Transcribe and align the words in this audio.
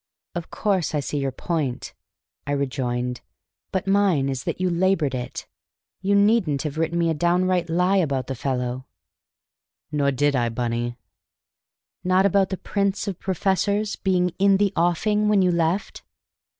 "Of 0.33 0.49
course 0.49 0.95
I 0.95 0.99
see 0.99 1.19
your 1.19 1.31
point," 1.31 1.93
I 2.47 2.53
rejoined; 2.53 3.21
"but 3.71 3.85
mine 3.85 4.29
is 4.29 4.45
that 4.45 4.59
you 4.59 4.67
labored 4.67 5.13
it. 5.13 5.45
You 6.01 6.15
needn't 6.15 6.63
have 6.63 6.79
written 6.79 6.97
me 6.97 7.11
a 7.11 7.13
downright 7.13 7.69
lie 7.69 7.97
about 7.97 8.25
the 8.25 8.33
fellow." 8.33 8.87
"Nor 9.91 10.09
did 10.11 10.35
I, 10.35 10.49
Bunny." 10.49 10.97
"Not 12.03 12.25
about 12.25 12.49
the 12.49 12.57
'prince 12.57 13.07
of 13.07 13.19
professors' 13.19 13.95
being 13.95 14.29
'in 14.39 14.57
the 14.57 14.73
offing' 14.75 15.29
when 15.29 15.43
you 15.43 15.51
left?" 15.51 16.01